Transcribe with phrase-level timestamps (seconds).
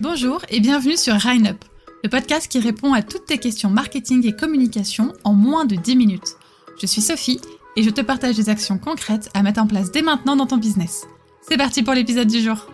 [0.00, 1.64] Bonjour et bienvenue sur Up,
[2.02, 5.94] le podcast qui répond à toutes tes questions marketing et communication en moins de 10
[5.94, 6.36] minutes.
[6.80, 7.38] Je suis Sophie
[7.76, 10.56] et je te partage des actions concrètes à mettre en place dès maintenant dans ton
[10.56, 11.06] business.
[11.42, 12.66] C'est parti pour l'épisode du jour.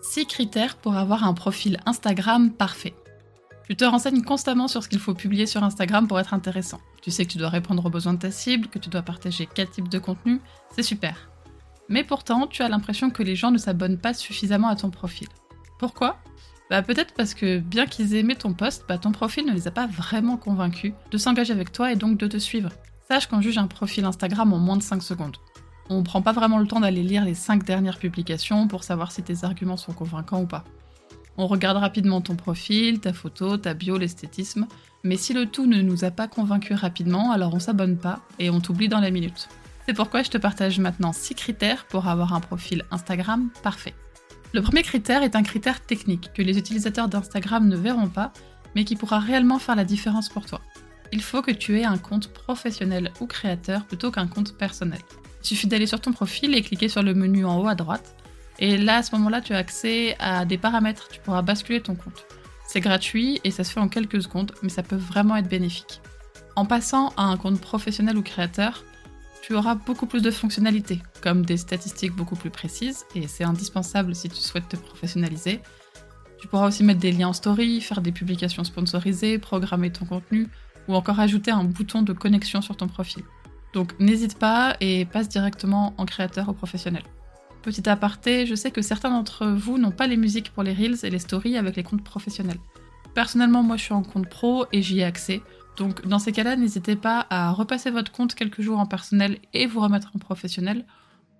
[0.00, 2.94] 6 critères pour avoir un profil Instagram parfait.
[3.68, 6.80] Tu te renseignes constamment sur ce qu'il faut publier sur Instagram pour être intéressant.
[7.02, 9.46] Tu sais que tu dois répondre aux besoins de ta cible, que tu dois partager
[9.54, 10.40] quel type de contenu,
[10.74, 11.28] c'est super.
[11.88, 15.28] Mais pourtant, tu as l'impression que les gens ne s'abonnent pas suffisamment à ton profil.
[15.78, 16.18] Pourquoi?
[16.70, 19.68] Bah peut-être parce que bien qu'ils aient aimé ton post, bah ton profil ne les
[19.68, 22.70] a pas vraiment convaincus de s'engager avec toi et donc de te suivre.
[23.08, 25.38] Sache qu'on juge un profil Instagram en moins de 5 secondes.
[25.88, 29.22] On prend pas vraiment le temps d'aller lire les 5 dernières publications pour savoir si
[29.22, 30.64] tes arguments sont convaincants ou pas.
[31.38, 34.66] On regarde rapidement ton profil, ta photo, ta bio, l'esthétisme,
[35.04, 38.50] mais si le tout ne nous a pas convaincus rapidement, alors on s'abonne pas et
[38.50, 39.48] on t'oublie dans la minute.
[39.88, 43.94] C'est pourquoi je te partage maintenant 6 critères pour avoir un profil Instagram parfait.
[44.52, 48.34] Le premier critère est un critère technique que les utilisateurs d'Instagram ne verront pas,
[48.74, 50.60] mais qui pourra réellement faire la différence pour toi.
[51.10, 55.00] Il faut que tu aies un compte professionnel ou créateur plutôt qu'un compte personnel.
[55.40, 58.14] Il suffit d'aller sur ton profil et cliquer sur le menu en haut à droite.
[58.58, 61.94] Et là, à ce moment-là, tu as accès à des paramètres, tu pourras basculer ton
[61.94, 62.26] compte.
[62.66, 66.02] C'est gratuit et ça se fait en quelques secondes, mais ça peut vraiment être bénéfique.
[66.56, 68.84] En passant à un compte professionnel ou créateur,
[69.48, 74.14] tu auras beaucoup plus de fonctionnalités, comme des statistiques beaucoup plus précises, et c'est indispensable
[74.14, 75.62] si tu souhaites te professionnaliser.
[76.38, 80.48] Tu pourras aussi mettre des liens en story, faire des publications sponsorisées, programmer ton contenu,
[80.86, 83.22] ou encore ajouter un bouton de connexion sur ton profil.
[83.72, 87.04] Donc n'hésite pas et passe directement en créateur ou professionnel.
[87.62, 91.06] Petit aparté, je sais que certains d'entre vous n'ont pas les musiques pour les reels
[91.06, 92.60] et les stories avec les comptes professionnels.
[93.14, 95.40] Personnellement, moi je suis en compte pro et j'y ai accès,
[95.78, 99.66] donc dans ces cas-là, n'hésitez pas à repasser votre compte quelques jours en personnel et
[99.66, 100.84] vous remettre en professionnel,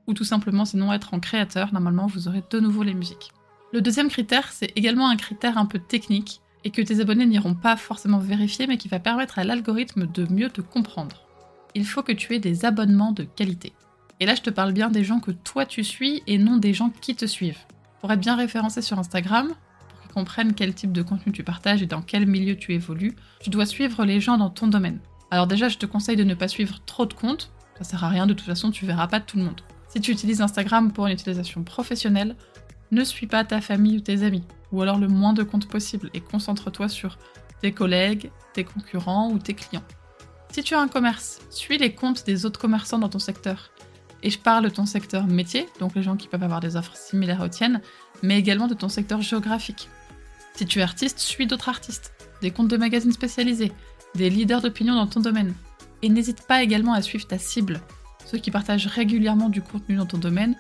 [0.07, 3.33] ou tout simplement sinon être en créateur, normalement vous aurez de nouveau les musiques.
[3.73, 7.55] Le deuxième critère, c'est également un critère un peu technique, et que tes abonnés n'iront
[7.55, 11.23] pas forcément vérifier, mais qui va permettre à l'algorithme de mieux te comprendre.
[11.75, 13.73] Il faut que tu aies des abonnements de qualité.
[14.21, 16.75] Et là, je te parle bien des gens que toi tu suis et non des
[16.75, 17.65] gens qui te suivent.
[18.01, 19.55] Pour être bien référencé sur Instagram,
[20.13, 23.67] comprennent quel type de contenu tu partages et dans quel milieu tu évolues, tu dois
[23.67, 25.01] suivre les gens dans ton domaine.
[25.31, 28.09] Alors déjà, je te conseille de ne pas suivre trop de comptes, ça sert à
[28.09, 29.61] rien, de toute façon, tu verras pas tout le monde.
[29.89, 32.37] Si tu utilises Instagram pour une utilisation professionnelle,
[32.91, 36.11] ne suis pas ta famille ou tes amis, ou alors le moins de comptes possible,
[36.15, 37.19] et concentre-toi sur
[37.61, 39.85] tes collègues, tes concurrents ou tes clients.
[40.51, 43.71] Si tu as un commerce, suis les comptes des autres commerçants dans ton secteur.
[44.23, 46.97] Et je parle de ton secteur métier, donc les gens qui peuvent avoir des offres
[46.97, 47.81] similaires aux tiennes,
[48.23, 49.89] mais également de ton secteur géographique.
[50.55, 52.13] Si tu es artiste, suis d'autres artistes,
[52.43, 53.73] des comptes de magazines spécialisés,
[54.15, 55.55] des leaders d'opinion dans ton domaine.
[56.03, 57.81] Et n'hésite pas également à suivre ta cible,
[58.25, 60.57] ceux qui partagent régulièrement du contenu dans ton domaine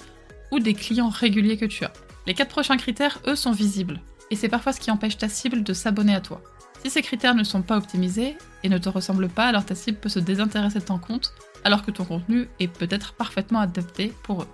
[0.53, 1.93] ou des clients réguliers que tu as.
[2.27, 5.63] Les quatre prochains critères, eux, sont visibles, et c'est parfois ce qui empêche ta cible
[5.63, 6.43] de s'abonner à toi.
[6.83, 9.99] Si ces critères ne sont pas optimisés et ne te ressemblent pas, alors ta cible
[9.99, 11.33] peut se désintéresser de ton compte,
[11.65, 14.49] alors que ton contenu est peut-être parfaitement adapté pour eux.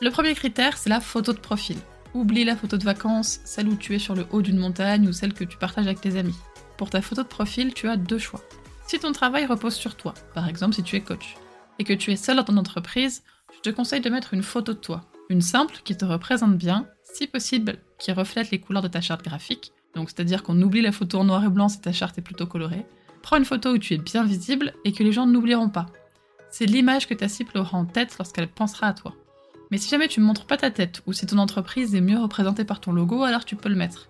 [0.00, 1.76] Le premier critère, c'est la photo de profil.
[2.14, 5.12] Oublie la photo de vacances, celle où tu es sur le haut d'une montagne ou
[5.12, 6.36] celle que tu partages avec tes amis.
[6.76, 8.40] Pour ta photo de profil, tu as deux choix.
[8.86, 11.36] Si ton travail repose sur toi, par exemple si tu es coach,
[11.78, 13.22] et que tu es seul dans ton entreprise,
[13.54, 15.04] je te conseille de mettre une photo de toi.
[15.30, 19.24] Une simple qui te représente bien, si possible qui reflète les couleurs de ta charte
[19.24, 22.22] graphique, donc c'est-à-dire qu'on oublie la photo en noir et blanc si ta charte est
[22.22, 22.84] plutôt colorée.
[23.22, 25.86] Prends une photo où tu es bien visible et que les gens n'oublieront pas.
[26.56, 29.12] C'est l'image que ta cible aura en tête lorsqu'elle pensera à toi.
[29.72, 32.16] Mais si jamais tu ne montres pas ta tête ou si ton entreprise est mieux
[32.16, 34.08] représentée par ton logo, alors tu peux le mettre.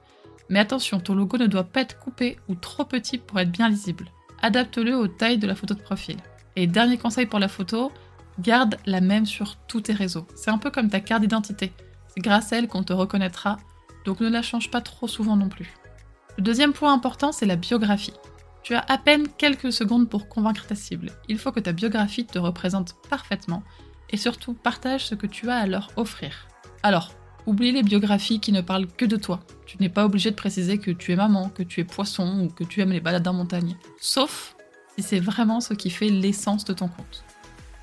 [0.50, 3.70] Mais attention, ton logo ne doit pas être coupé ou trop petit pour être bien
[3.70, 4.10] lisible.
[4.42, 6.18] Adapte-le aux tailles de la photo de profil.
[6.54, 7.90] Et dernier conseil pour la photo,
[8.38, 10.26] garde la même sur tous tes réseaux.
[10.34, 11.72] C'est un peu comme ta carte d'identité.
[12.08, 13.56] C'est grâce à elle qu'on te reconnaîtra,
[14.04, 15.72] donc ne la change pas trop souvent non plus.
[16.36, 18.12] Le deuxième point important, c'est la biographie.
[18.64, 21.12] Tu as à peine quelques secondes pour convaincre ta cible.
[21.28, 23.62] Il faut que ta biographie te représente parfaitement
[24.08, 26.48] et surtout partage ce que tu as à leur offrir.
[26.82, 27.12] Alors,
[27.44, 29.40] oublie les biographies qui ne parlent que de toi.
[29.66, 32.48] Tu n'es pas obligé de préciser que tu es maman, que tu es poisson ou
[32.48, 33.76] que tu aimes les balades en montagne.
[34.00, 34.56] Sauf
[34.96, 37.22] si c'est vraiment ce qui fait l'essence de ton compte.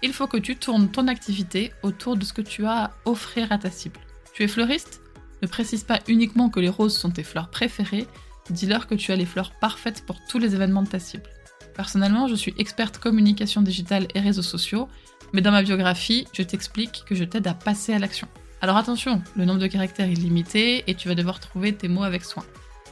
[0.01, 3.51] Il faut que tu tournes ton activité autour de ce que tu as à offrir
[3.51, 3.99] à ta cible.
[4.33, 5.01] Tu es fleuriste?
[5.43, 8.07] Ne précise pas uniquement que les roses sont tes fleurs préférées,
[8.49, 11.29] dis-leur que tu as les fleurs parfaites pour tous les événements de ta cible.
[11.75, 14.89] Personnellement, je suis experte communication digitale et réseaux sociaux,
[15.33, 18.27] mais dans ma biographie, je t'explique que je t'aide à passer à l'action.
[18.61, 22.03] Alors attention, le nombre de caractères est limité et tu vas devoir trouver tes mots
[22.03, 22.43] avec soin.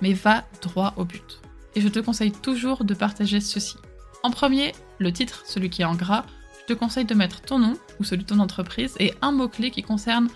[0.01, 1.41] Mais va droit au but.
[1.75, 3.75] Et je te conseille toujours de partager ceci.
[4.23, 6.25] En premier, le titre, celui qui est en gras,
[6.61, 9.71] je te conseille de mettre ton nom ou celui de ton entreprise et un mot-clé
[9.71, 10.29] qui concerne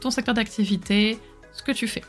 [0.00, 1.18] ton secteur d'activité,
[1.52, 2.02] ce que tu fais.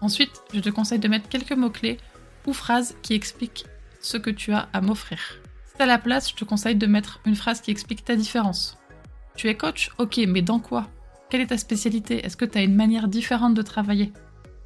[0.00, 1.98] Ensuite, je te conseille de mettre quelques mots-clés
[2.46, 3.66] ou phrases qui expliquent
[4.00, 5.18] ce que tu as à m'offrir.
[5.76, 8.78] Si à la place, je te conseille de mettre une phrase qui explique ta différence.
[9.36, 9.90] Tu es coach?
[9.98, 10.88] Ok, mais dans quoi?
[11.28, 12.24] Quelle est ta spécialité?
[12.24, 14.12] Est-ce que tu as une manière différente de travailler?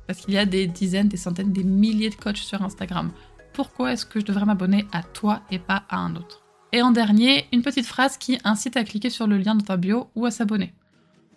[0.07, 3.11] Parce qu'il y a des dizaines, des centaines, des milliers de coachs sur Instagram.
[3.53, 6.43] Pourquoi est-ce que je devrais m'abonner à toi et pas à un autre?
[6.73, 9.77] Et en dernier, une petite phrase qui incite à cliquer sur le lien dans ta
[9.77, 10.75] bio ou à s'abonner.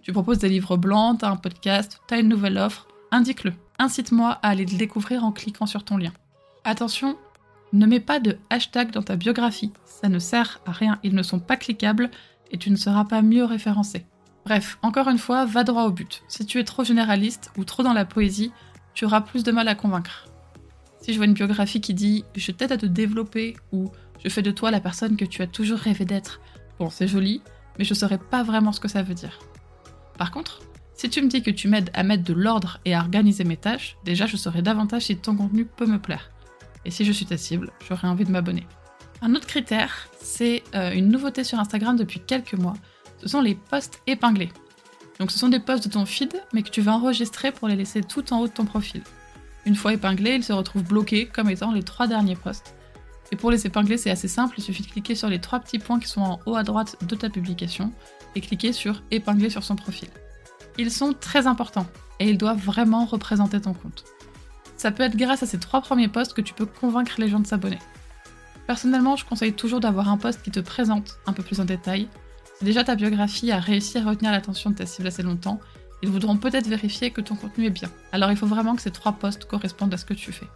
[0.01, 3.53] Tu proposes des livres blancs, tu as un podcast, tu as une nouvelle offre, indique-le.
[3.79, 6.13] Incite-moi à aller le découvrir en cliquant sur ton lien.
[6.63, 7.17] Attention,
[7.73, 11.23] ne mets pas de hashtag dans ta biographie, ça ne sert à rien, ils ne
[11.23, 12.09] sont pas cliquables
[12.51, 14.05] et tu ne seras pas mieux référencé.
[14.45, 16.23] Bref, encore une fois, va droit au but.
[16.27, 18.51] Si tu es trop généraliste ou trop dans la poésie,
[18.93, 20.27] tu auras plus de mal à convaincre.
[21.01, 23.91] Si je vois une biographie qui dit je t'aide à te développer ou
[24.23, 26.39] je fais de toi la personne que tu as toujours rêvé d'être,
[26.79, 27.41] bon, c'est joli,
[27.77, 29.37] mais je ne saurais pas vraiment ce que ça veut dire.
[30.17, 30.61] Par contre,
[30.97, 33.55] si tu me dis que tu m'aides à mettre de l'ordre et à organiser mes
[33.55, 36.31] tâches, déjà je saurai davantage si ton contenu peut me plaire.
[36.85, 38.65] Et si je suis ta cible, j'aurai envie de m'abonner.
[39.21, 42.73] Un autre critère, c'est euh, une nouveauté sur Instagram depuis quelques mois.
[43.21, 44.49] Ce sont les posts épinglés.
[45.19, 47.75] Donc ce sont des posts de ton feed, mais que tu vas enregistrer pour les
[47.75, 49.03] laisser tout en haut de ton profil.
[49.65, 52.73] Une fois épinglés, ils se retrouvent bloqués comme étant les trois derniers posts.
[53.31, 55.79] Et pour les épingler, c'est assez simple, il suffit de cliquer sur les trois petits
[55.79, 57.91] points qui sont en haut à droite de ta publication
[58.35, 60.07] et cliquer sur épingler sur son profil.
[60.77, 61.87] Ils sont très importants
[62.19, 64.05] et ils doivent vraiment représenter ton compte.
[64.75, 67.39] Ça peut être grâce à ces trois premiers posts que tu peux convaincre les gens
[67.39, 67.79] de s'abonner.
[68.67, 72.07] Personnellement, je conseille toujours d'avoir un post qui te présente un peu plus en détail.
[72.59, 75.59] Si déjà ta biographie a réussi à retenir l'attention de ta cible assez longtemps,
[76.03, 77.89] ils voudront peut-être vérifier que ton contenu est bien.
[78.11, 80.47] Alors il faut vraiment que ces trois posts correspondent à ce que tu fais.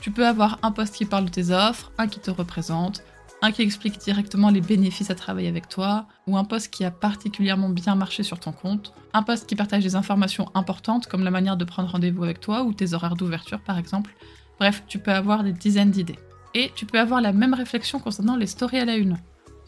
[0.00, 3.02] Tu peux avoir un post qui parle de tes offres, un qui te représente,
[3.42, 6.90] un qui explique directement les bénéfices à travailler avec toi, ou un post qui a
[6.90, 11.30] particulièrement bien marché sur ton compte, un post qui partage des informations importantes comme la
[11.30, 14.14] manière de prendre rendez-vous avec toi ou tes horaires d'ouverture par exemple.
[14.58, 16.18] Bref, tu peux avoir des dizaines d'idées.
[16.54, 19.18] Et tu peux avoir la même réflexion concernant les stories à la une.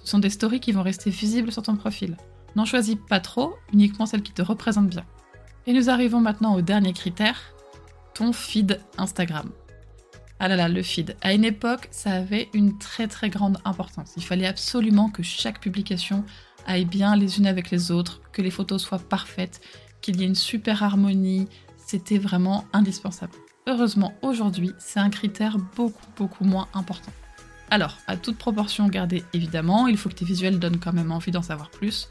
[0.02, 2.16] Ce sont des stories qui vont rester visibles sur ton profil.
[2.56, 5.04] N'en choisis pas trop, uniquement celles qui te représentent bien.
[5.66, 7.40] Et nous arrivons maintenant au dernier critère,
[8.14, 9.48] ton feed Instagram.
[10.44, 11.14] Ah là là, le feed.
[11.22, 14.14] À une époque, ça avait une très très grande importance.
[14.16, 16.24] Il fallait absolument que chaque publication
[16.66, 19.60] aille bien les unes avec les autres, que les photos soient parfaites,
[20.00, 21.46] qu'il y ait une super harmonie.
[21.76, 23.34] C'était vraiment indispensable.
[23.68, 27.12] Heureusement, aujourd'hui, c'est un critère beaucoup beaucoup moins important.
[27.70, 31.30] Alors, à toute proportion gardée évidemment, il faut que tes visuels donnent quand même envie
[31.30, 32.08] d'en savoir plus.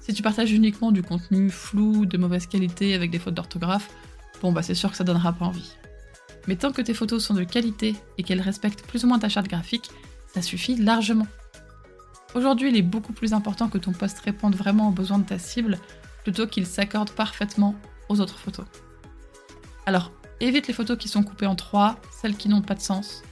[0.00, 3.88] Si tu partages uniquement du contenu flou, de mauvaise qualité avec des fautes d'orthographe,
[4.42, 5.76] bon bah c'est sûr que ça donnera pas envie.
[6.48, 9.28] Mais tant que tes photos sont de qualité et qu'elles respectent plus ou moins ta
[9.28, 9.90] charte graphique,
[10.32, 11.26] ça suffit largement.
[12.34, 15.38] Aujourd'hui, il est beaucoup plus important que ton post réponde vraiment aux besoins de ta
[15.38, 15.78] cible
[16.22, 17.74] plutôt qu'il s'accorde parfaitement
[18.08, 18.64] aux autres photos.
[19.84, 20.10] Alors,
[20.40, 23.22] évite les photos qui sont coupées en trois, celles qui n'ont pas de sens.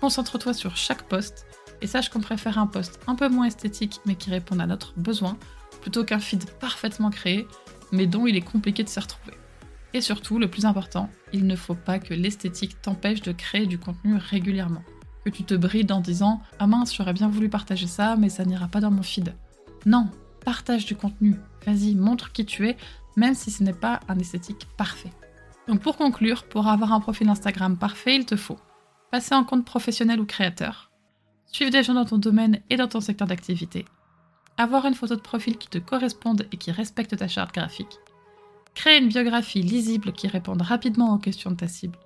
[0.00, 1.46] Concentre-toi sur chaque post
[1.80, 4.92] et sache qu'on préfère un post un peu moins esthétique mais qui réponde à notre
[4.96, 5.38] besoin
[5.82, 7.46] plutôt qu'un feed parfaitement créé
[7.92, 9.34] mais dont il est compliqué de se retrouver.
[9.96, 13.78] Et surtout, le plus important, il ne faut pas que l'esthétique t'empêche de créer du
[13.78, 14.82] contenu régulièrement.
[15.24, 18.44] Que tu te brides en disant Ah mince, j'aurais bien voulu partager ça, mais ça
[18.44, 19.34] n'ira pas dans mon feed.
[19.86, 20.10] Non,
[20.44, 21.36] partage du contenu.
[21.64, 22.76] Vas-y, montre qui tu es,
[23.16, 25.12] même si ce n'est pas un esthétique parfait.
[25.66, 28.58] Donc pour conclure, pour avoir un profil Instagram parfait, il te faut
[29.10, 30.90] passer en compte professionnel ou créateur,
[31.46, 33.86] suivre des gens dans ton domaine et dans ton secteur d'activité,
[34.58, 37.98] avoir une photo de profil qui te corresponde et qui respecte ta charte graphique,
[38.76, 41.98] Créer une biographie lisible qui réponde rapidement aux questions de ta cible.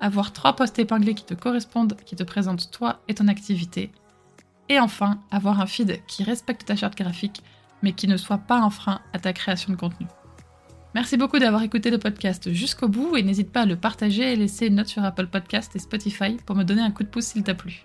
[0.00, 3.92] Avoir trois posts épinglés qui te correspondent, qui te présentent toi et ton activité.
[4.70, 7.42] Et enfin, avoir un feed qui respecte ta charte graphique,
[7.82, 10.06] mais qui ne soit pas un frein à ta création de contenu.
[10.94, 14.36] Merci beaucoup d'avoir écouté le podcast jusqu'au bout et n'hésite pas à le partager et
[14.36, 17.26] laisser une note sur Apple Podcast et Spotify pour me donner un coup de pouce
[17.26, 17.84] s'il t'a plu.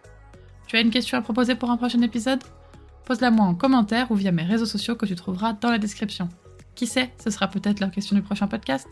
[0.67, 2.43] Tu as une question à proposer pour un prochain épisode?
[3.03, 6.29] Pose-la moi en commentaire ou via mes réseaux sociaux que tu trouveras dans la description.
[6.75, 8.87] Qui sait, ce sera peut-être la question du prochain podcast.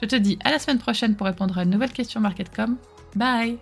[0.00, 2.76] Je te dis à la semaine prochaine pour répondre à une nouvelle question MarketCom.
[3.14, 3.58] Bye